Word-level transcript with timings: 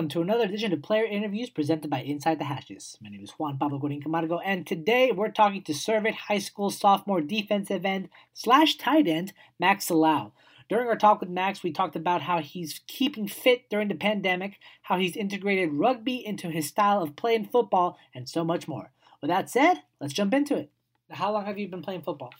Welcome 0.00 0.08
to 0.12 0.22
another 0.22 0.44
edition 0.44 0.72
of 0.72 0.80
Player 0.80 1.04
Interviews 1.04 1.50
presented 1.50 1.90
by 1.90 2.00
Inside 2.00 2.38
the 2.38 2.44
Hashes. 2.44 2.96
My 3.02 3.10
name 3.10 3.22
is 3.22 3.32
Juan 3.32 3.58
Pablo 3.58 3.78
Godin 3.78 4.00
Camargo, 4.00 4.38
and 4.38 4.66
today 4.66 5.12
we're 5.12 5.30
talking 5.30 5.62
to 5.64 5.74
Servite 5.74 6.14
High 6.14 6.38
School 6.38 6.70
sophomore 6.70 7.20
defensive 7.20 7.84
end 7.84 8.08
slash 8.32 8.78
tight 8.78 9.06
end 9.06 9.34
Max 9.58 9.88
Salau. 9.88 10.32
During 10.70 10.88
our 10.88 10.96
talk 10.96 11.20
with 11.20 11.28
Max, 11.28 11.62
we 11.62 11.70
talked 11.70 11.96
about 11.96 12.22
how 12.22 12.40
he's 12.40 12.80
keeping 12.86 13.28
fit 13.28 13.68
during 13.68 13.88
the 13.88 13.94
pandemic, 13.94 14.58
how 14.80 14.96
he's 14.96 15.16
integrated 15.16 15.74
rugby 15.74 16.26
into 16.26 16.48
his 16.48 16.66
style 16.66 17.02
of 17.02 17.14
playing 17.14 17.44
football, 17.44 17.98
and 18.14 18.26
so 18.26 18.42
much 18.42 18.66
more. 18.66 18.92
With 19.20 19.28
that 19.28 19.50
said, 19.50 19.82
let's 20.00 20.14
jump 20.14 20.32
into 20.32 20.56
it. 20.56 20.70
How 21.10 21.30
long 21.30 21.44
have 21.44 21.58
you 21.58 21.68
been 21.68 21.82
playing 21.82 22.00
football? 22.00 22.32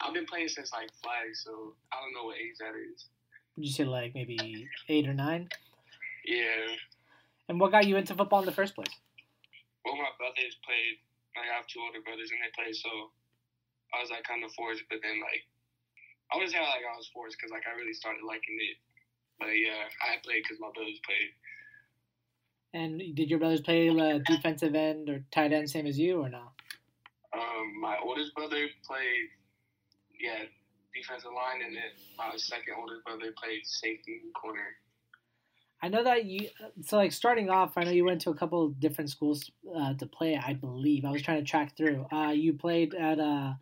I've 0.00 0.14
been 0.14 0.24
playing 0.24 0.48
since 0.48 0.72
like 0.72 0.88
five, 1.04 1.34
so 1.34 1.74
I 1.92 2.00
don't 2.00 2.14
know 2.14 2.24
what 2.24 2.38
age 2.38 2.56
that 2.58 2.72
is. 2.94 3.04
Would 3.56 3.66
you 3.66 3.70
say 3.70 3.84
like 3.84 4.14
maybe 4.14 4.66
eight 4.88 5.06
or 5.06 5.12
nine? 5.12 5.50
Yeah. 6.30 6.78
And 7.50 7.58
what 7.58 7.74
got 7.74 7.90
you 7.90 7.98
into 7.98 8.14
football 8.14 8.38
in 8.38 8.46
the 8.46 8.54
first 8.54 8.78
place? 8.78 8.94
Well, 9.82 9.98
my 9.98 10.14
brothers 10.14 10.54
played. 10.62 11.02
Like, 11.34 11.50
I 11.50 11.58
have 11.58 11.66
two 11.66 11.82
older 11.82 11.98
brothers, 12.06 12.30
and 12.30 12.38
they 12.38 12.54
played, 12.54 12.78
so 12.78 13.10
I 13.90 13.98
was 13.98 14.14
like 14.14 14.22
kind 14.22 14.46
of 14.46 14.54
forced. 14.54 14.86
But 14.86 15.02
then 15.02 15.18
like, 15.18 15.42
I 16.30 16.38
wouldn't 16.38 16.54
say 16.54 16.62
like 16.62 16.86
I 16.86 16.94
was 16.94 17.10
forced 17.10 17.34
because 17.34 17.50
like 17.50 17.66
I 17.66 17.74
really 17.74 17.94
started 17.98 18.22
liking 18.22 18.54
it. 18.62 18.78
But 19.42 19.58
yeah, 19.58 19.90
I 20.06 20.22
played 20.22 20.46
because 20.46 20.62
my 20.62 20.70
brothers 20.70 21.02
played. 21.02 21.34
And 22.70 23.02
did 23.18 23.26
your 23.26 23.42
brothers 23.42 23.66
play 23.66 23.90
uh, 23.90 24.22
defensive 24.22 24.78
end 24.78 25.10
or 25.10 25.26
tight 25.34 25.50
end, 25.50 25.66
same 25.66 25.90
as 25.90 25.98
you, 25.98 26.22
or 26.22 26.30
no? 26.30 26.54
Um, 27.34 27.66
my 27.82 27.98
oldest 27.98 28.34
brother 28.38 28.70
played, 28.86 29.26
yeah, 30.14 30.46
defensive 30.94 31.34
line, 31.34 31.66
and 31.66 31.74
then 31.74 31.90
my 32.14 32.30
second 32.38 32.78
oldest 32.78 33.02
brother 33.02 33.34
played 33.34 33.66
safety 33.66 34.22
corner. 34.38 34.78
I 35.82 35.88
know 35.88 36.04
that 36.04 36.26
you. 36.26 36.48
So 36.84 36.96
like 36.96 37.12
starting 37.12 37.48
off, 37.48 37.76
I 37.76 37.84
know 37.84 37.90
you 37.90 38.04
went 38.04 38.20
to 38.22 38.30
a 38.30 38.34
couple 38.34 38.66
of 38.66 38.78
different 38.80 39.10
schools 39.10 39.50
uh, 39.74 39.94
to 39.94 40.06
play. 40.06 40.36
I 40.36 40.52
believe 40.54 41.04
I 41.04 41.10
was 41.10 41.22
trying 41.22 41.38
to 41.38 41.50
track 41.50 41.76
through. 41.76 42.06
Uh, 42.12 42.32
you 42.32 42.52
played 42.52 42.94
at 42.94 43.18
uh, 43.18 43.54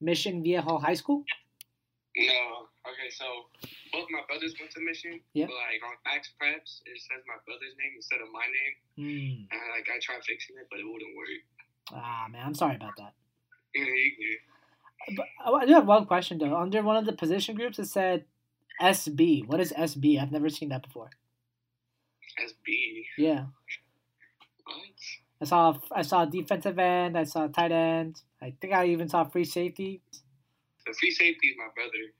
Mission 0.00 0.42
Viejo 0.42 0.78
High 0.78 0.94
School. 0.94 1.24
No. 2.16 2.66
Okay, 2.80 3.10
so 3.10 3.24
both 3.92 4.08
my 4.10 4.20
brothers 4.26 4.54
went 4.58 4.72
to 4.72 4.80
Mission. 4.80 5.20
Yeah. 5.34 5.46
But 5.46 5.54
like 5.54 5.82
on 5.84 5.96
MaxPreps, 6.08 6.80
it 6.86 6.98
says 6.98 7.22
my 7.28 7.36
brother's 7.44 7.76
name 7.78 7.92
instead 7.94 8.20
of 8.20 8.28
my 8.32 8.46
name. 8.48 8.74
Mm. 8.98 9.46
And 9.52 9.60
like 9.76 9.86
I 9.94 10.00
tried 10.00 10.24
fixing 10.24 10.56
it, 10.56 10.66
but 10.70 10.80
it 10.80 10.86
wouldn't 10.86 11.16
work. 11.16 11.28
Ah 11.92 12.26
man, 12.30 12.42
I'm 12.46 12.54
sorry 12.54 12.76
about 12.76 12.96
that. 12.96 13.12
Yeah, 13.74 13.84
you 13.84 14.12
good. 14.18 15.16
But 15.16 15.26
I 15.54 15.66
do 15.66 15.74
have 15.74 15.86
one 15.86 16.06
question 16.06 16.38
though. 16.38 16.56
Under 16.56 16.82
one 16.82 16.96
of 16.96 17.06
the 17.06 17.12
position 17.12 17.54
groups, 17.54 17.78
it 17.78 17.86
said 17.86 18.24
SB. 18.80 19.46
What 19.46 19.60
is 19.60 19.72
SB? 19.72 20.20
I've 20.20 20.32
never 20.32 20.48
seen 20.48 20.70
that 20.70 20.82
before. 20.82 21.10
SB. 22.38 23.04
Yeah, 23.18 23.46
What? 24.64 24.76
I 25.40 25.44
saw 25.44 25.78
I 25.92 26.02
saw 26.02 26.24
defensive 26.24 26.78
end. 26.78 27.16
I 27.16 27.24
saw 27.24 27.46
tight 27.48 27.72
end. 27.72 28.20
I 28.42 28.54
think 28.60 28.72
I 28.74 28.86
even 28.86 29.08
saw 29.08 29.24
free 29.24 29.44
safety. 29.44 30.02
The 30.86 30.92
free 30.94 31.10
safety 31.10 31.48
is 31.48 31.56
my 31.56 31.68
brother. 31.74 32.12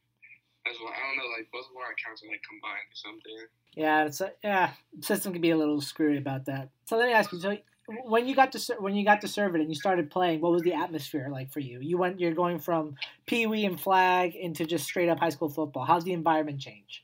That's 0.65 0.79
why 0.81 0.91
I 0.91 1.09
don't 1.09 1.17
know. 1.17 1.31
Like 1.37 1.51
both 1.53 1.67
of 1.71 1.77
our 1.77 1.93
accounts 1.93 2.23
are 2.23 2.29
like 2.29 2.43
combined 2.49 2.89
or 2.91 2.95
something. 2.95 3.47
Yeah, 3.75 4.05
it's 4.07 4.21
a, 4.21 4.33
yeah. 4.43 4.73
System 5.01 5.33
can 5.33 5.43
be 5.43 5.51
a 5.51 5.57
little 5.57 5.81
screwy 5.81 6.19
about 6.19 6.47
that. 6.47 6.71
So 6.87 6.97
let 6.97 7.07
me 7.07 7.13
ask 7.13 7.33
you. 7.33 7.41
So 7.41 7.57
when 8.05 8.27
you 8.27 8.35
got 8.35 8.53
to 8.53 8.75
when 8.79 8.95
you 8.95 9.05
got 9.05 9.21
to 9.23 9.27
Servite 9.27 9.61
and 9.61 9.69
you 9.69 9.75
started 9.75 10.11
playing, 10.11 10.41
what 10.41 10.53
was 10.53 10.63
the 10.63 10.75
atmosphere 10.75 11.29
like 11.31 11.53
for 11.53 11.61
you? 11.61 11.81
You 11.81 11.99
went. 11.99 12.21
You're 12.21 12.35
going 12.35 12.59
from 12.59 12.97
pee 13.27 13.47
wee 13.47 13.65
and 13.65 13.81
flag 13.81 14.35
into 14.35 14.65
just 14.65 14.85
straight 14.85 15.09
up 15.09 15.19
high 15.19 15.31
school 15.31 15.49
football. 15.49 15.85
How's 15.85 16.05
the 16.05 16.13
environment 16.13 16.61
change? 16.61 17.03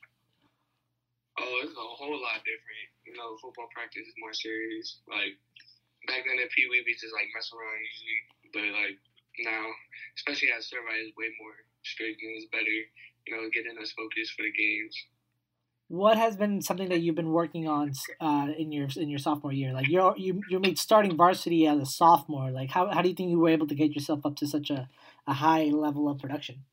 Oh, 1.39 1.61
it's 1.63 1.71
a 1.71 1.75
whole 1.75 2.21
lot 2.21 2.37
different. 2.37 2.89
Know, 3.17 3.33
football 3.41 3.65
practice 3.73 4.05
is 4.05 4.13
more 4.21 4.33
serious. 4.33 5.01
Like 5.09 5.33
back 6.05 6.21
then 6.23 6.37
at 6.37 6.53
Pee 6.53 6.69
Wee, 6.69 6.85
we 6.85 6.93
just 6.93 7.13
like 7.17 7.27
mess 7.33 7.49
around 7.49 7.81
usually, 7.81 8.21
but 8.53 8.65
like 8.77 8.97
now, 9.41 9.65
especially 10.17 10.53
at 10.53 10.61
Servite, 10.61 11.09
is 11.09 11.17
way 11.17 11.33
more 11.41 11.57
strict 11.83 12.21
and 12.21 12.37
it's 12.37 12.45
better. 12.53 12.77
You 13.25 13.35
know, 13.35 13.49
getting 13.53 13.77
us 13.81 13.91
focused 13.91 14.33
for 14.37 14.43
the 14.43 14.53
games. 14.53 14.95
What 15.89 16.17
has 16.17 16.35
been 16.35 16.61
something 16.61 16.89
that 16.89 16.99
you've 16.99 17.15
been 17.15 17.31
working 17.31 17.67
on 17.67 17.91
uh, 18.19 18.47
in 18.57 18.71
your 18.71 18.87
in 18.95 19.09
your 19.09 19.19
sophomore 19.19 19.53
year? 19.53 19.73
Like 19.73 19.87
you 19.87 20.13
you 20.17 20.41
you 20.49 20.59
made 20.59 20.77
starting 20.77 21.15
varsity 21.15 21.65
as 21.67 21.79
a 21.79 21.85
sophomore. 21.85 22.51
Like 22.51 22.69
how, 22.69 22.87
how 22.87 23.01
do 23.01 23.09
you 23.09 23.15
think 23.15 23.29
you 23.29 23.39
were 23.39 23.49
able 23.49 23.67
to 23.67 23.75
get 23.75 23.95
yourself 23.95 24.25
up 24.25 24.35
to 24.37 24.47
such 24.47 24.69
a, 24.69 24.89
a 25.25 25.33
high 25.33 25.65
level 25.65 26.09
of 26.09 26.19
production? 26.19 26.63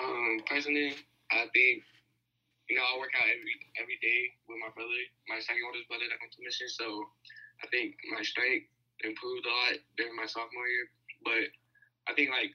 Um, 0.00 0.38
personally, 0.46 0.94
I 1.30 1.46
think 1.52 1.82
you 2.68 2.76
know 2.76 2.84
I 2.84 3.00
work 3.00 3.12
out 3.16 3.28
every 3.28 3.56
every 3.80 3.98
day 4.04 4.36
with 4.44 4.60
my 4.60 4.68
brother, 4.76 5.00
my 5.28 5.40
second 5.40 5.64
oldest 5.64 5.88
brother 5.88 6.04
that 6.08 6.20
went 6.20 6.32
to 6.36 6.40
mission. 6.44 6.68
So 6.68 7.08
I 7.64 7.66
think 7.72 7.96
my 8.12 8.20
strength 8.20 8.68
improved 9.02 9.48
a 9.48 9.52
lot 9.52 9.74
during 9.96 10.14
my 10.14 10.28
sophomore 10.28 10.68
year. 10.68 10.86
But 11.24 11.48
I 12.06 12.14
think 12.14 12.30
like 12.30 12.52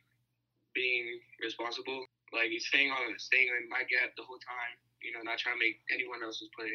being 0.77 1.19
responsible, 1.41 2.05
like 2.31 2.53
staying 2.61 2.93
on 2.93 3.17
staying 3.17 3.49
in 3.49 3.65
my 3.69 3.81
gap 3.89 4.13
the 4.15 4.25
whole 4.25 4.39
time. 4.41 4.77
You 5.01 5.11
know, 5.17 5.25
not 5.25 5.41
trying 5.41 5.57
to 5.57 5.61
make 5.61 5.81
anyone 5.91 6.23
else's 6.23 6.47
play 6.55 6.71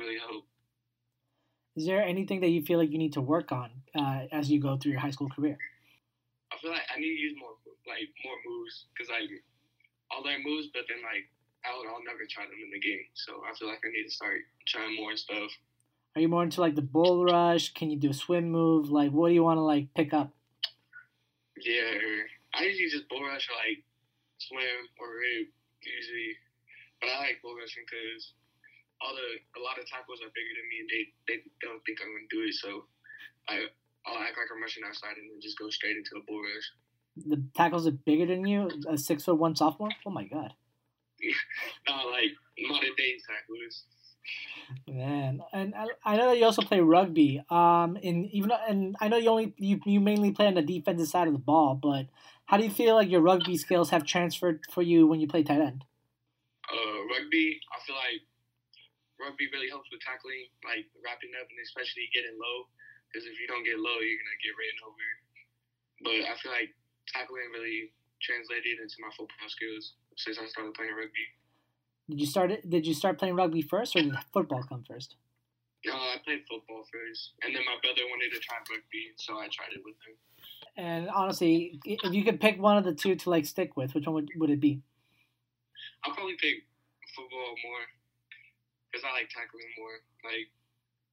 really 0.00 0.18
help. 0.18 0.48
Is 1.76 1.86
there 1.86 2.02
anything 2.02 2.40
that 2.40 2.50
you 2.50 2.64
feel 2.66 2.78
like 2.80 2.90
you 2.90 2.98
need 2.98 3.14
to 3.14 3.22
work 3.22 3.52
on 3.52 3.70
uh, 3.94 4.26
as 4.32 4.50
you 4.50 4.58
go 4.58 4.76
through 4.76 4.98
your 4.98 5.00
high 5.00 5.14
school 5.14 5.30
career? 5.30 5.56
I 6.50 6.58
feel 6.58 6.72
like 6.72 6.82
I 6.90 6.98
need 6.98 7.14
to 7.14 7.22
use 7.22 7.36
more 7.38 7.54
like 7.86 8.10
more 8.24 8.34
moves 8.42 8.90
because 8.90 9.12
like 9.12 9.30
I'll 10.10 10.24
learn 10.24 10.42
moves, 10.42 10.68
but 10.74 10.88
then 10.88 11.04
like 11.06 11.30
I'll, 11.64 11.82
I'll 11.88 12.04
never 12.04 12.24
try 12.28 12.44
them 12.44 12.58
in 12.62 12.70
the 12.70 12.80
game. 12.80 13.06
So 13.14 13.42
I 13.42 13.56
feel 13.56 13.68
like 13.68 13.80
I 13.84 13.90
need 13.90 14.04
to 14.04 14.10
start 14.10 14.40
trying 14.66 14.96
more 14.96 15.16
stuff. 15.16 15.50
Are 16.16 16.20
you 16.20 16.28
more 16.28 16.42
into 16.42 16.60
like 16.60 16.74
the 16.74 16.82
bull 16.82 17.24
rush? 17.24 17.72
Can 17.74 17.90
you 17.90 17.98
do 17.98 18.10
a 18.10 18.14
swim 18.14 18.50
move? 18.50 18.90
Like, 18.90 19.12
what 19.12 19.28
do 19.28 19.34
you 19.34 19.44
want 19.44 19.58
to 19.58 19.62
like 19.62 19.92
pick 19.94 20.12
up? 20.12 20.34
Yeah, 21.62 21.94
I 22.54 22.64
usually 22.64 22.90
just 22.90 23.08
bull 23.08 23.22
rush 23.22 23.48
or 23.50 23.56
like 23.58 23.82
swim 24.38 24.82
or 24.98 25.06
rip 25.18 25.50
usually, 25.82 26.38
but 27.00 27.10
I 27.10 27.18
like 27.18 27.42
bull 27.42 27.54
rushing 27.54 27.82
because 27.86 28.34
all 29.02 29.14
the 29.14 29.38
a 29.58 29.62
lot 29.62 29.78
of 29.78 29.86
tackles 29.86 30.22
are 30.22 30.30
bigger 30.34 30.54
than 30.58 30.66
me 30.70 30.76
and 30.82 30.90
they 30.90 31.02
they 31.26 31.38
don't 31.62 31.82
think 31.86 31.98
I'm 32.02 32.10
gonna 32.10 32.30
do 32.30 32.46
it. 32.46 32.54
So 32.54 32.86
I 33.46 33.70
I'll 34.06 34.22
act 34.22 34.38
like 34.38 34.50
I'm 34.50 34.62
rushing 34.62 34.86
outside 34.86 35.18
and 35.18 35.30
then 35.30 35.42
just 35.42 35.58
go 35.58 35.70
straight 35.70 35.98
into 35.98 36.18
a 36.18 36.22
bull 36.26 36.42
rush. 36.42 36.68
The 37.26 37.42
tackles 37.54 37.86
are 37.86 37.94
bigger 37.94 38.26
than 38.26 38.46
you. 38.46 38.70
A 38.88 38.96
six 38.96 39.24
foot 39.24 39.38
one 39.38 39.54
sophomore. 39.54 39.90
Oh 40.06 40.10
my 40.10 40.24
god. 40.24 40.54
No, 41.88 42.10
like 42.10 42.32
modern 42.68 42.94
day 42.96 43.18
tacklers. 43.26 43.84
Man, 44.86 45.40
and 45.52 45.74
I, 45.74 45.86
I 46.04 46.16
know 46.16 46.28
that 46.28 46.38
you 46.38 46.44
also 46.44 46.62
play 46.62 46.80
rugby. 46.80 47.42
Um, 47.48 47.96
and 48.02 48.28
even 48.30 48.52
and 48.52 48.96
I 49.00 49.08
know 49.08 49.16
you 49.16 49.30
only 49.30 49.54
you, 49.56 49.80
you 49.86 50.00
mainly 50.00 50.32
play 50.32 50.46
on 50.46 50.54
the 50.54 50.62
defensive 50.62 51.08
side 51.08 51.26
of 51.26 51.32
the 51.32 51.40
ball, 51.40 51.74
but 51.74 52.06
how 52.44 52.56
do 52.56 52.64
you 52.64 52.70
feel 52.70 52.94
like 52.94 53.08
your 53.08 53.20
rugby 53.20 53.56
skills 53.56 53.90
have 53.90 54.04
transferred 54.04 54.64
for 54.70 54.82
you 54.82 55.06
when 55.06 55.20
you 55.20 55.28
play 55.28 55.42
tight 55.42 55.60
end? 55.60 55.84
Uh, 56.68 57.00
rugby, 57.08 57.60
I 57.72 57.80
feel 57.84 57.96
like 57.96 58.20
rugby 59.16 59.48
really 59.52 59.68
helps 59.72 59.88
with 59.88 60.00
tackling, 60.04 60.48
like 60.64 60.84
wrapping 61.00 61.32
up 61.40 61.48
and 61.48 61.60
especially 61.64 62.08
getting 62.12 62.36
low. 62.36 62.68
Because 63.08 63.24
if 63.24 63.40
you 63.40 63.48
don't 63.48 63.64
get 63.64 63.80
low, 63.80 64.00
you're 64.04 64.20
gonna 64.20 64.40
get 64.44 64.52
ran 64.56 64.76
over. 64.84 65.08
But 66.04 66.18
I 66.28 66.34
feel 66.40 66.52
like 66.52 66.76
tackling 67.08 67.48
really 67.56 67.92
translated 68.20 68.84
into 68.84 69.00
my 69.00 69.08
football 69.16 69.48
skills 69.48 69.96
since 70.18 70.38
I 70.38 70.46
started 70.46 70.74
playing 70.74 70.92
rugby. 70.92 71.26
Did 72.10 72.20
you 72.20 72.26
start 72.26 72.50
it? 72.50 72.68
Did 72.68 72.86
you 72.86 72.94
start 72.94 73.18
playing 73.18 73.36
rugby 73.36 73.62
first, 73.62 73.94
or 73.94 74.02
did 74.02 74.12
football 74.32 74.62
come 74.62 74.82
first? 74.82 75.14
No, 75.86 75.94
I 75.94 76.16
played 76.24 76.42
football 76.50 76.82
first, 76.90 77.38
and 77.42 77.54
then 77.54 77.62
my 77.62 77.78
brother 77.80 78.02
wanted 78.10 78.34
to 78.34 78.40
try 78.42 78.58
rugby, 78.58 79.14
so 79.16 79.38
I 79.38 79.46
tried 79.46 79.78
it 79.78 79.82
with 79.86 79.94
him. 80.02 80.18
And 80.74 81.08
honestly, 81.08 81.78
if 81.84 82.12
you 82.12 82.24
could 82.24 82.40
pick 82.40 82.60
one 82.60 82.76
of 82.76 82.84
the 82.84 82.94
two 82.94 83.14
to 83.14 83.30
like 83.30 83.46
stick 83.46 83.76
with, 83.76 83.94
which 83.94 84.06
one 84.06 84.14
would, 84.14 84.30
would 84.36 84.50
it 84.50 84.60
be? 84.60 84.82
I'll 86.02 86.14
probably 86.14 86.34
pick 86.34 86.66
football 87.14 87.54
more 87.62 87.84
because 88.90 89.06
I 89.06 89.14
like 89.14 89.30
tackling 89.30 89.70
more. 89.78 90.02
Like, 90.26 90.50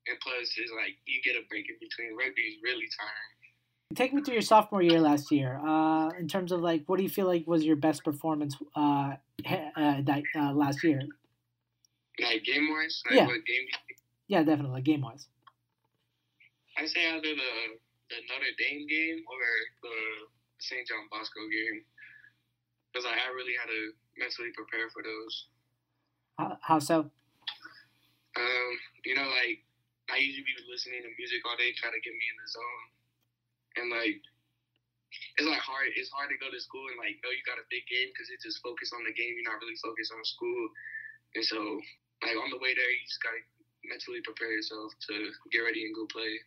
and 0.09 0.17
plus, 0.21 0.49
it's 0.57 0.73
like 0.73 0.97
you 1.05 1.21
get 1.21 1.37
a 1.37 1.45
break 1.45 1.69
in 1.69 1.77
between. 1.77 2.17
Rugby 2.17 2.41
is 2.41 2.57
really 2.65 2.89
tiring. 2.89 3.34
Take 3.93 4.13
me 4.13 4.21
through 4.23 4.33
your 4.33 4.41
sophomore 4.41 4.81
year 4.81 4.99
last 4.99 5.31
year. 5.31 5.61
Uh, 5.61 6.09
in 6.17 6.27
terms 6.27 6.51
of 6.51 6.61
like, 6.61 6.83
what 6.87 6.97
do 6.97 7.03
you 7.03 7.09
feel 7.09 7.27
like 7.27 7.45
was 7.45 7.63
your 7.63 7.75
best 7.75 8.03
performance 8.03 8.57
uh, 8.75 9.13
uh, 9.45 10.01
that 10.01 10.23
uh, 10.35 10.51
last 10.53 10.83
year? 10.83 11.01
Like 12.19 12.43
game 12.43 12.67
wise, 12.71 13.03
like 13.05 13.15
Yeah. 13.15 13.27
game? 13.27 13.65
Yeah, 14.27 14.43
definitely 14.43 14.81
game 14.81 15.01
wise. 15.01 15.27
I 16.77 16.85
say 16.85 17.07
either 17.07 17.21
the 17.21 17.51
the 18.09 18.17
Notre 18.29 18.53
Dame 18.57 18.85
game 18.87 19.23
or 19.25 19.41
the 19.81 19.97
St. 20.59 20.85
John 20.87 21.05
Bosco 21.09 21.41
game, 21.49 21.85
because 22.91 23.05
I 23.05 23.17
really 23.33 23.53
had 23.57 23.65
to 23.69 23.81
mentally 24.17 24.49
prepare 24.53 24.89
for 24.89 25.01
those. 25.01 25.47
How, 26.37 26.57
how 26.61 26.79
so? 26.79 27.09
Um, 28.35 28.71
you 29.05 29.15
know, 29.15 29.25
like 29.25 29.61
I 30.09 30.17
usually 30.17 30.43
be 30.45 30.53
listening 30.69 31.01
to 31.01 31.09
music 31.17 31.41
all 31.45 31.57
day, 31.57 31.73
trying 31.77 31.93
to 31.93 32.01
get 32.03 32.13
me 32.13 32.25
in 32.29 32.37
the 32.37 32.49
zone, 32.49 32.85
and 33.77 33.91
like 33.91 34.21
it's 35.37 35.47
like 35.47 35.59
hard. 35.59 35.91
It's 35.95 36.11
hard 36.11 36.31
to 36.31 36.37
go 36.39 36.51
to 36.51 36.59
school 36.59 36.87
and 36.91 36.99
like 36.99 37.19
know 37.23 37.31
you 37.31 37.43
got 37.47 37.59
a 37.59 37.67
big 37.71 37.83
game 37.87 38.11
because 38.11 38.27
it's 38.31 38.43
just 38.43 38.63
focused 38.63 38.95
on 38.95 39.03
the 39.03 39.15
game. 39.15 39.35
You're 39.35 39.47
not 39.47 39.59
really 39.59 39.79
focused 39.79 40.11
on 40.15 40.23
school, 40.23 40.69
and 41.35 41.43
so 41.43 41.59
like 42.23 42.35
on 42.35 42.49
the 42.51 42.59
way 42.59 42.75
there, 42.75 42.91
you 42.91 43.03
just 43.07 43.21
gotta 43.23 43.39
mentally 43.83 44.19
prepare 44.23 44.51
yourself 44.51 44.91
to 45.11 45.29
get 45.51 45.61
ready 45.63 45.85
and 45.85 45.95
go 45.95 46.07
play. 46.07 46.39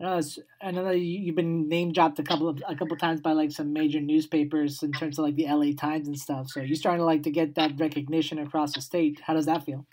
I 0.00 0.04
know, 0.04 0.20
I 0.60 0.70
know 0.72 0.84
that 0.84 0.98
you- 0.98 1.20
you've 1.20 1.36
been 1.36 1.68
name 1.68 1.92
dropped 1.92 2.18
a 2.18 2.24
couple 2.24 2.48
of 2.48 2.60
a 2.66 2.74
couple 2.74 2.96
times 2.96 3.20
by 3.20 3.32
like 3.32 3.52
some 3.52 3.72
major 3.72 4.00
newspapers 4.00 4.82
in 4.82 4.90
terms 4.92 5.18
of 5.18 5.24
like 5.24 5.36
the 5.36 5.46
LA 5.46 5.72
Times 5.72 6.08
and 6.08 6.18
stuff. 6.18 6.48
So 6.50 6.60
you're 6.60 6.74
starting 6.74 7.00
to 7.00 7.04
like 7.04 7.22
to 7.22 7.30
get 7.30 7.54
that 7.54 7.78
recognition 7.78 8.38
across 8.38 8.74
the 8.74 8.80
state. 8.80 9.20
How 9.20 9.34
does 9.34 9.46
that 9.46 9.64
feel? 9.64 9.86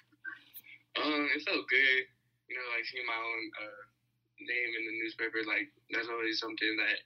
Um, 0.97 1.29
it 1.35 1.43
felt 1.43 1.67
good, 1.69 2.07
you 2.49 2.55
know, 2.57 2.65
like 2.75 2.85
seeing 2.85 3.05
my 3.05 3.13
own 3.13 3.51
uh, 3.61 3.83
name 4.39 4.69
in 4.77 4.83
the 4.87 4.95
newspaper. 5.03 5.43
Like 5.45 5.69
that's 5.91 6.07
always 6.07 6.39
something 6.39 6.73
that 6.79 6.97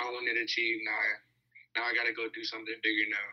I 0.00 0.10
wanted 0.10 0.34
to 0.34 0.42
achieve. 0.44 0.80
Now, 0.84 1.80
now 1.80 1.82
I 1.88 1.94
gotta 1.94 2.12
go 2.12 2.28
do 2.32 2.44
something 2.44 2.74
bigger 2.82 3.08
now. 3.10 3.28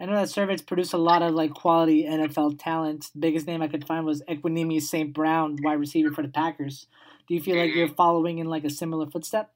I 0.00 0.06
know 0.06 0.18
that 0.18 0.28
Servite's 0.28 0.62
produced 0.62 0.92
a 0.92 0.98
lot 0.98 1.22
of 1.22 1.34
like 1.34 1.54
quality 1.54 2.02
NFL 2.02 2.58
talent. 2.58 3.14
The 3.14 3.20
biggest 3.20 3.46
name 3.46 3.62
I 3.62 3.68
could 3.68 3.86
find 3.86 4.04
was 4.04 4.22
Equanimeous 4.26 4.90
St. 4.90 5.14
Brown, 5.14 5.56
wide 5.62 5.78
receiver 5.78 6.10
for 6.10 6.22
the 6.22 6.34
Packers. 6.34 6.86
Do 7.28 7.34
you 7.34 7.40
feel 7.40 7.56
like 7.56 7.70
mm-hmm. 7.70 7.78
you're 7.78 7.94
following 7.94 8.38
in 8.38 8.50
like 8.50 8.64
a 8.64 8.70
similar 8.70 9.06
footstep? 9.06 9.54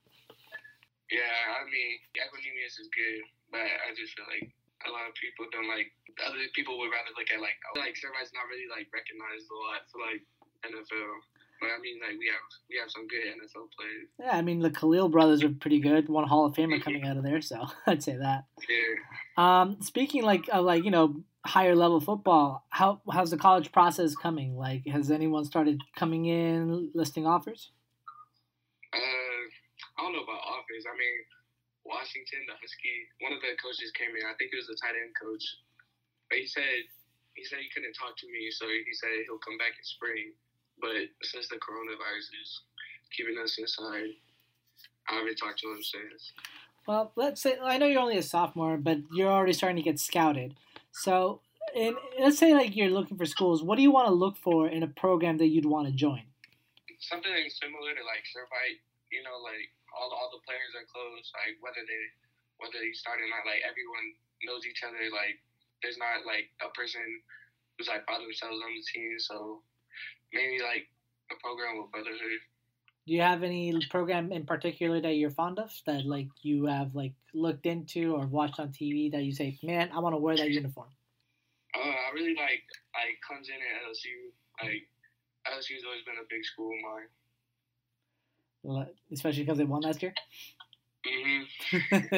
Yeah, 1.10 1.58
I 1.58 1.66
mean, 1.66 1.98
Equanimeous 2.14 2.78
is 2.78 2.88
good, 2.94 3.26
but 3.50 3.66
I 3.66 3.90
just 3.98 4.14
feel 4.14 4.30
like 4.30 4.46
a 4.86 4.90
lot 4.94 5.10
of 5.10 5.14
people 5.18 5.50
don't 5.50 5.66
like. 5.66 5.90
Other 6.22 6.38
people 6.54 6.78
would 6.78 6.90
rather 6.90 7.10
look 7.18 7.30
at 7.34 7.42
like 7.42 7.58
like 7.74 7.98
Servite's 7.98 8.30
not 8.30 8.46
really 8.46 8.70
like 8.70 8.86
recognized 8.94 9.50
a 9.50 9.58
lot 9.58 9.90
for 9.90 9.98
like 9.98 10.22
NFL. 10.62 11.18
But 11.60 11.70
I 11.76 11.80
mean, 11.80 11.98
like 12.00 12.18
we 12.18 12.26
have 12.26 12.46
we 12.70 12.78
have 12.78 12.90
some 12.90 13.06
good 13.08 13.20
NFL 13.20 13.68
players. 13.76 14.08
Yeah, 14.18 14.36
I 14.36 14.42
mean 14.42 14.60
the 14.60 14.70
Khalil 14.70 15.08
brothers 15.08 15.42
are 15.42 15.50
pretty 15.50 15.80
good. 15.80 16.08
One 16.08 16.26
Hall 16.26 16.46
of 16.46 16.54
Famer 16.54 16.80
coming 16.80 17.04
out 17.08 17.16
of 17.16 17.24
there, 17.24 17.40
so 17.40 17.66
I'd 17.86 18.02
say 18.02 18.16
that. 18.16 18.44
Yeah. 18.68 18.94
Um, 19.36 19.78
speaking 19.80 20.22
like 20.22 20.48
of 20.52 20.64
like 20.64 20.84
you 20.84 20.90
know 20.90 21.22
higher 21.44 21.74
level 21.74 22.00
football, 22.00 22.64
how 22.70 23.00
how's 23.10 23.30
the 23.30 23.40
college 23.40 23.72
process 23.72 24.14
coming? 24.14 24.56
Like, 24.56 24.86
has 24.86 25.10
anyone 25.10 25.44
started 25.44 25.80
coming 25.96 26.26
in 26.26 26.90
listing 26.94 27.26
offers? 27.26 27.70
Uh, 28.92 29.44
I 29.98 30.02
don't 30.02 30.12
know 30.12 30.22
about 30.22 30.44
offers. 30.44 30.84
I 30.86 30.94
mean, 30.94 31.18
Washington, 31.84 32.44
the 32.46 32.54
Husky, 32.60 33.08
one 33.24 33.32
of 33.32 33.40
the 33.40 33.56
coaches 33.58 33.90
came 33.96 34.12
in. 34.12 34.22
I 34.28 34.36
think 34.36 34.52
it 34.52 34.60
was 34.60 34.68
the 34.68 34.78
tight 34.78 34.94
end 34.94 35.16
coach. 35.16 35.44
But 36.28 36.38
he 36.38 36.46
said 36.46 36.84
he 37.34 37.42
said 37.48 37.62
he 37.62 37.70
couldn't 37.72 37.96
talk 37.96 38.14
to 38.18 38.28
me, 38.28 38.50
so 38.50 38.68
he 38.68 38.92
said 38.94 39.10
he'll 39.24 39.40
come 39.40 39.56
back 39.56 39.72
in 39.72 39.84
spring. 39.84 40.36
But 40.80 41.10
since 41.22 41.48
the 41.48 41.56
coronavirus 41.56 42.30
is 42.42 42.62
keeping 43.16 43.36
us 43.42 43.58
inside, 43.58 44.14
I 45.08 45.14
haven't 45.14 45.36
talked 45.36 45.60
to 45.60 45.72
him 45.72 45.82
since. 45.82 46.32
Well, 46.86 47.12
let's 47.16 47.42
say 47.42 47.56
I 47.60 47.76
know 47.78 47.86
you're 47.86 48.00
only 48.00 48.16
a 48.16 48.22
sophomore, 48.22 48.76
but 48.76 48.98
you're 49.12 49.30
already 49.30 49.52
starting 49.52 49.76
to 49.76 49.82
get 49.82 50.00
scouted. 50.00 50.54
So, 50.92 51.40
in, 51.74 51.96
let's 52.18 52.38
say 52.38 52.54
like 52.54 52.76
you're 52.76 52.88
looking 52.90 53.16
for 53.16 53.26
schools. 53.26 53.62
What 53.62 53.76
do 53.76 53.82
you 53.82 53.92
want 53.92 54.08
to 54.08 54.14
look 54.14 54.36
for 54.36 54.68
in 54.68 54.82
a 54.82 54.88
program 54.88 55.36
that 55.38 55.48
you'd 55.48 55.68
want 55.68 55.86
to 55.88 55.92
join? 55.92 56.22
Something 56.98 57.30
similar 57.60 57.92
to 57.92 58.02
like 58.08 58.24
Servite, 58.32 58.80
you 59.12 59.22
know, 59.22 59.36
like 59.44 59.68
all 59.92 60.08
all 60.10 60.32
the 60.32 60.42
players 60.48 60.72
are 60.74 60.88
close. 60.88 61.28
Like 61.36 61.60
whether 61.60 61.84
they 61.84 62.02
whether 62.56 62.80
they 62.80 62.92
start 62.96 63.20
or 63.20 63.28
not, 63.28 63.44
like 63.44 63.62
everyone 63.68 64.16
knows 64.42 64.64
each 64.64 64.82
other. 64.82 65.12
Like 65.12 65.38
there's 65.82 66.00
not 66.00 66.24
like 66.26 66.50
a 66.64 66.72
person 66.74 67.04
who's 67.76 67.88
like 67.88 68.08
by 68.08 68.18
themselves 68.18 68.58
on 68.58 68.72
the 68.72 68.84
team. 68.88 69.14
So 69.20 69.62
maybe 70.32 70.62
like 70.62 70.86
a 71.30 71.34
program 71.42 71.78
with 71.78 71.90
brotherhood. 71.90 72.40
Do 73.06 73.14
you 73.14 73.22
have 73.22 73.42
any 73.42 73.74
program 73.88 74.32
in 74.32 74.44
particular 74.44 75.00
that 75.00 75.14
you're 75.14 75.30
fond 75.30 75.58
of 75.58 75.72
that 75.86 76.04
like 76.04 76.28
you 76.42 76.66
have 76.66 76.94
like 76.94 77.14
looked 77.32 77.64
into 77.64 78.14
or 78.14 78.26
watched 78.26 78.60
on 78.60 78.68
TV 78.68 79.10
that 79.12 79.22
you 79.22 79.32
say, 79.32 79.58
man, 79.62 79.90
I 79.94 80.00
want 80.00 80.14
to 80.14 80.18
wear 80.18 80.36
that 80.36 80.50
uniform? 80.50 80.88
Uh, 81.74 81.80
I 81.80 82.12
really 82.14 82.34
like 82.34 82.64
like 82.94 83.16
Clemson 83.24 83.56
and 83.56 83.88
LSU. 83.88 84.30
Like 84.62 84.88
LSU's 85.46 85.84
always 85.86 86.02
been 86.04 86.16
a 86.20 86.26
big 86.28 86.44
school 86.44 86.70
of 86.70 86.80
mine. 86.82 87.08
Well, 88.62 88.86
Especially 89.12 89.44
because 89.44 89.58
they 89.58 89.64
won 89.64 89.82
last 89.82 90.02
year. 90.02 90.12
Mm-hmm. 91.06 92.16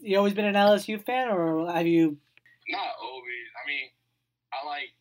you 0.02 0.16
always 0.16 0.34
been 0.34 0.44
an 0.44 0.54
LSU 0.54 1.04
fan, 1.04 1.28
or 1.28 1.70
have 1.70 1.86
you? 1.86 2.16
Not 2.68 2.96
always. 3.02 3.46
I 3.62 3.68
mean, 3.68 3.90
I 4.52 4.66
liked 4.66 4.95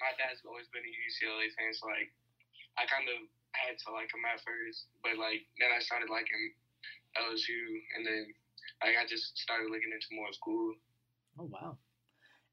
my 0.00 0.12
dad's 0.20 0.44
always 0.44 0.68
been 0.72 0.84
a 0.84 0.92
UCLA 0.92 1.48
fan, 1.56 1.72
so 1.72 1.88
like 1.88 2.12
I 2.76 2.84
kind 2.88 3.08
of 3.08 3.24
had 3.56 3.80
to 3.84 3.88
like 3.92 4.12
him 4.12 4.24
at 4.28 4.40
first, 4.44 4.92
but 5.00 5.16
like 5.16 5.48
then 5.56 5.72
I 5.72 5.80
started 5.80 6.12
liking 6.12 6.52
LSU, 7.16 7.60
and 7.96 8.04
then 8.04 8.32
like 8.84 8.96
I 9.00 9.08
just 9.08 9.36
started 9.38 9.72
looking 9.72 9.92
into 9.92 10.12
more 10.12 10.32
school. 10.32 10.76
Oh 11.40 11.48
wow! 11.48 11.80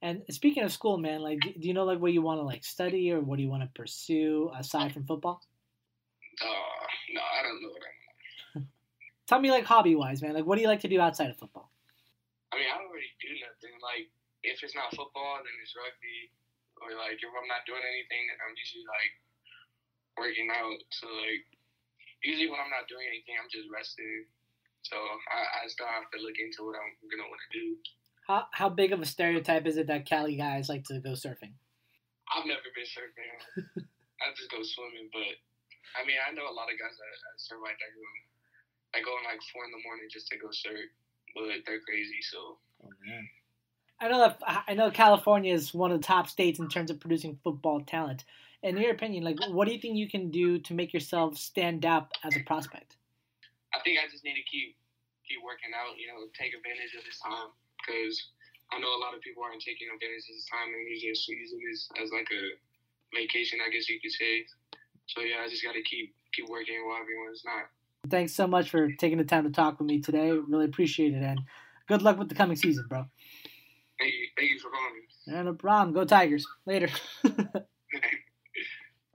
And 0.03 0.23
speaking 0.31 0.63
of 0.63 0.71
school, 0.71 0.97
man, 0.97 1.21
like, 1.21 1.39
do 1.39 1.67
you 1.67 1.73
know 1.73 1.85
like 1.85 1.99
what 1.99 2.11
you 2.11 2.21
want 2.21 2.39
to 2.39 2.43
like 2.43 2.63
study 2.63 3.11
or 3.11 3.19
what 3.19 3.37
do 3.37 3.43
you 3.43 3.49
want 3.49 3.63
to 3.63 3.71
pursue 3.75 4.51
aside 4.55 4.91
from 4.91 5.05
football? 5.05 5.41
Uh, 6.41 6.83
no, 7.13 7.21
I 7.21 7.39
don't 7.43 7.61
know 7.61 7.69
what 7.69 7.83
I. 7.83 7.93
Tell 9.27 9.39
me 9.39 9.51
like 9.51 9.63
hobby 9.63 9.95
wise, 9.95 10.21
man. 10.21 10.33
Like, 10.33 10.45
what 10.45 10.55
do 10.55 10.61
you 10.61 10.67
like 10.67 10.81
to 10.81 10.91
do 10.91 10.99
outside 10.99 11.29
of 11.29 11.37
football? 11.37 11.71
I 12.51 12.57
mean, 12.57 12.67
I 12.67 12.77
don't 12.77 12.91
really 12.91 13.15
do 13.19 13.31
nothing. 13.47 13.79
Like 13.81 14.11
if 14.43 14.61
it's 14.61 14.75
not 14.75 14.91
football, 14.91 15.39
then 15.39 15.55
it's 15.63 15.73
rugby, 15.73 16.31
or 16.83 16.91
like 16.99 17.19
if 17.19 17.31
I'm 17.31 17.47
not 17.47 17.63
doing 17.63 17.83
anything, 17.83 18.23
then 18.27 18.37
I'm 18.43 18.55
usually 18.55 18.83
like 18.83 19.13
working 20.19 20.51
out. 20.51 20.79
So 20.91 21.07
like 21.07 21.47
usually 22.21 22.51
when 22.51 22.59
I'm 22.59 22.71
not 22.71 22.91
doing 22.91 23.07
anything, 23.07 23.39
I'm 23.39 23.51
just 23.51 23.71
resting. 23.71 24.27
So 24.83 24.99
I, 25.31 25.63
I 25.63 25.71
still 25.71 25.87
have 25.87 26.11
to 26.11 26.19
look 26.19 26.35
into 26.35 26.67
what 26.67 26.75
I'm 26.75 26.91
gonna 27.07 27.27
want 27.27 27.39
to 27.39 27.51
do. 27.55 27.67
How 28.27 28.47
how 28.51 28.67
big 28.67 28.91
of 28.91 28.99
a 28.99 29.07
stereotype 29.07 29.65
is 29.65 29.79
it 29.79 29.87
that 29.87 30.07
Cali 30.07 30.35
guys 30.35 30.67
like 30.67 30.83
to 30.91 30.99
go 30.99 31.15
surfing? 31.15 31.55
I've 32.31 32.47
never 32.47 32.67
been 32.75 32.87
surfing. 32.87 33.31
I 34.23 34.31
just 34.35 34.51
go 34.51 34.63
swimming, 34.63 35.11
but 35.11 35.35
I 35.99 36.07
mean, 36.07 36.19
I 36.23 36.31
know 36.31 36.47
a 36.47 36.55
lot 36.55 36.71
of 36.71 36.79
guys 36.79 36.95
that, 36.95 37.11
that 37.11 37.35
surf 37.37 37.59
like 37.59 37.75
that 37.75 37.91
go, 37.91 38.03
that 38.95 39.03
go 39.03 39.13
in 39.19 39.27
like 39.27 39.43
four 39.51 39.67
in 39.67 39.75
the 39.75 39.83
morning 39.83 40.07
just 40.07 40.31
to 40.31 40.39
go 40.39 40.47
surf, 40.51 40.87
but 41.35 41.63
they're 41.67 41.83
crazy. 41.83 42.23
So 42.23 42.59
Oh 42.83 42.91
man. 43.03 43.23
I 44.03 44.09
know 44.09 44.19
that 44.19 44.43
I 44.67 44.73
know 44.73 44.91
California 44.91 45.53
is 45.53 45.73
one 45.73 45.89
of 45.89 46.01
the 46.01 46.05
top 46.05 46.27
states 46.27 46.59
in 46.59 46.67
terms 46.67 46.91
of 46.91 46.99
producing 46.99 47.39
football 47.41 47.79
talent. 47.87 48.25
In 48.61 48.75
your 48.75 48.91
opinion, 48.91 49.23
like, 49.23 49.39
what 49.47 49.65
do 49.65 49.73
you 49.73 49.79
think 49.79 49.95
you 49.95 50.09
can 50.09 50.29
do 50.29 50.59
to 50.59 50.73
make 50.73 50.91
yourself 50.91 51.37
stand 51.37 51.85
out 51.85 52.11
as 52.21 52.35
a 52.35 52.43
prospect? 52.43 52.97
I 53.73 53.79
think 53.79 53.99
I 54.03 54.11
just 54.11 54.25
need 54.25 54.35
to 54.35 54.43
keep 54.43 54.75
keep 55.23 55.39
working 55.39 55.71
out. 55.71 55.95
You 55.95 56.11
know, 56.11 56.19
take 56.35 56.51
advantage 56.51 56.91
of 56.99 57.07
this 57.07 57.15
time 57.23 57.55
because 57.79 58.19
I 58.75 58.79
know 58.83 58.91
a 58.91 58.99
lot 58.99 59.15
of 59.15 59.23
people 59.23 59.39
aren't 59.39 59.63
taking 59.63 59.87
advantage 59.87 60.27
of 60.27 60.35
this 60.35 60.47
time 60.51 60.67
and 60.67 60.83
using 60.83 61.39
using 61.39 61.63
this 61.63 61.87
as 62.03 62.11
like 62.11 62.27
a 62.27 62.59
vacation, 63.15 63.63
I 63.63 63.71
guess 63.71 63.87
you 63.87 64.03
could 64.03 64.11
say. 64.11 64.43
So 65.07 65.23
yeah, 65.23 65.47
I 65.47 65.47
just 65.47 65.63
got 65.63 65.79
to 65.79 65.83
keep 65.83 66.11
keep 66.35 66.51
working 66.51 66.75
while 66.83 66.99
everyone's 66.99 67.43
not. 67.47 67.71
Thanks 68.11 68.35
so 68.35 68.47
much 68.51 68.67
for 68.67 68.91
taking 68.99 69.17
the 69.17 69.23
time 69.23 69.47
to 69.47 69.51
talk 69.55 69.79
with 69.79 69.87
me 69.87 70.03
today. 70.03 70.35
Really 70.35 70.67
appreciate 70.67 71.15
it, 71.15 71.23
and 71.23 71.39
good 71.87 72.01
luck 72.01 72.19
with 72.19 72.27
the 72.27 72.35
coming 72.35 72.59
season, 72.59 72.83
bro. 72.91 73.07
Thank 74.03 74.15
you, 74.15 74.27
thank 74.35 74.51
you 74.51 74.59
for 74.59 74.69
calling. 74.69 75.01
Yeah, 75.25 75.41
no 75.43 75.53
problem. 75.53 75.93
Go 75.93 76.03
Tigers. 76.03 76.45
Later. 76.65 76.89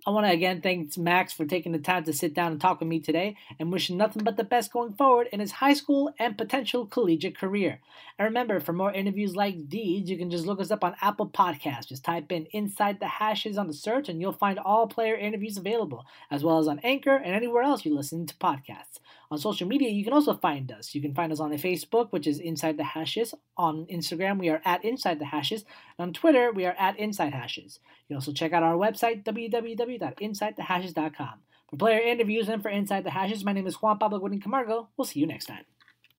I 0.07 0.11
want 0.11 0.25
to 0.25 0.33
again 0.33 0.63
thank 0.63 0.97
Max 0.97 1.35
for 1.35 1.45
taking 1.45 1.73
the 1.73 1.79
time 1.79 2.05
to 2.05 2.15
sit 2.15 2.33
down 2.33 2.53
and 2.53 2.59
talk 2.59 2.81
with 2.81 2.89
me 2.89 2.99
today 2.99 3.37
and 3.59 3.71
wish 3.71 3.91
nothing 3.91 4.25
but 4.25 4.39
the 4.39 4.45
best 4.45 4.73
going 4.73 4.95
forward 4.95 5.29
in 5.31 5.41
his 5.41 5.53
high 5.53 5.75
school 5.75 6.11
and 6.19 6.39
potential 6.39 6.87
collegiate 6.87 7.37
career. 7.37 7.81
And 8.19 8.25
remember, 8.25 8.61
for 8.61 8.73
more 8.73 8.91
interviews 8.91 9.37
like 9.37 9.69
these, 9.69 10.09
you 10.09 10.17
can 10.17 10.31
just 10.31 10.47
look 10.47 10.61
us 10.63 10.71
up 10.71 10.83
on 10.83 10.97
Apple 11.03 11.29
Podcasts. 11.29 11.89
Just 11.89 12.05
type 12.05 12.33
in 12.33 12.47
Inside 12.53 13.01
the 13.01 13.09
Hashes 13.09 13.59
on 13.59 13.67
the 13.67 13.75
search 13.75 14.09
and 14.09 14.23
you'll 14.23 14.33
find 14.33 14.59
all 14.59 14.87
player 14.87 15.15
interviews 15.15 15.59
available, 15.59 16.07
as 16.31 16.43
well 16.43 16.59
as 16.59 16.69
on 16.69 16.79
Anchor 16.79 17.17
and 17.17 17.35
anywhere 17.35 17.63
else 17.63 17.85
you 17.85 17.95
listen 17.95 18.25
to 18.25 18.35
podcasts. 18.37 19.01
On 19.31 19.39
social 19.39 19.69
media, 19.69 19.91
you 19.91 20.03
can 20.05 20.15
also 20.15 20.35
find 20.35 20.73
us. 20.73 20.95
You 20.95 21.03
can 21.03 21.15
find 21.15 21.31
us 21.33 21.41
on 21.41 21.51
the 21.51 21.57
Facebook, 21.57 22.09
which 22.11 22.27
is 22.27 22.39
Inside 22.39 22.79
the 22.79 22.85
Hashes. 22.85 23.35
On 23.59 23.85
Instagram, 23.87 24.39
we 24.39 24.49
are 24.49 24.63
at 24.65 24.83
Inside 24.85 25.19
the 25.19 25.27
Hashes. 25.27 25.67
And 25.99 26.09
on 26.09 26.15
Twitter, 26.15 26.51
we 26.51 26.65
are 26.65 26.75
at 26.79 26.99
Inside 26.99 27.35
Hashes. 27.35 27.81
You 27.85 28.15
can 28.15 28.17
also 28.17 28.33
check 28.33 28.55
out 28.55 28.63
our 28.63 28.77
website, 28.77 29.25
www.insidethehashes.com. 29.25 31.35
For 31.69 31.77
player 31.77 32.01
interviews 32.01 32.49
and 32.49 32.63
for 32.63 32.71
Inside 32.71 33.05
the 33.05 33.11
Hashes, 33.11 33.45
my 33.45 33.53
name 33.53 33.67
is 33.67 33.83
Juan 33.83 33.99
Pablo 33.99 34.19
Godin 34.19 34.41
Camargo. 34.41 34.89
We'll 34.97 35.05
see 35.05 35.21
you 35.21 35.27
next 35.27 35.45
time. 35.45 35.67